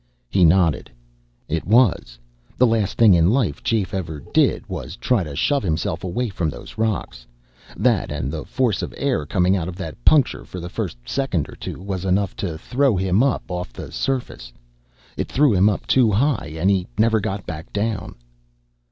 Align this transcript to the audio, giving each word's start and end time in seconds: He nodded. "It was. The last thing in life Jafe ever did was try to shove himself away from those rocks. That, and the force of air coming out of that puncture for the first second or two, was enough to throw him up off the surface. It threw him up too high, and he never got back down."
He 0.31 0.43
nodded. 0.43 0.89
"It 1.47 1.63
was. 1.63 2.17
The 2.57 2.65
last 2.65 2.97
thing 2.97 3.13
in 3.13 3.29
life 3.29 3.61
Jafe 3.61 3.93
ever 3.95 4.19
did 4.33 4.67
was 4.67 4.95
try 4.95 5.23
to 5.23 5.35
shove 5.35 5.61
himself 5.61 6.03
away 6.03 6.27
from 6.29 6.49
those 6.49 6.75
rocks. 6.75 7.27
That, 7.77 8.11
and 8.11 8.31
the 8.31 8.43
force 8.43 8.81
of 8.81 8.95
air 8.97 9.27
coming 9.27 9.55
out 9.55 9.67
of 9.67 9.75
that 9.75 10.03
puncture 10.03 10.43
for 10.43 10.59
the 10.59 10.69
first 10.69 10.97
second 11.05 11.47
or 11.49 11.55
two, 11.55 11.79
was 11.79 12.03
enough 12.03 12.35
to 12.37 12.57
throw 12.57 12.97
him 12.97 13.21
up 13.21 13.43
off 13.51 13.73
the 13.73 13.91
surface. 13.91 14.51
It 15.17 15.27
threw 15.27 15.53
him 15.53 15.69
up 15.69 15.85
too 15.85 16.09
high, 16.09 16.51
and 16.57 16.71
he 16.71 16.87
never 16.97 17.19
got 17.19 17.45
back 17.45 17.71
down." 17.71 18.15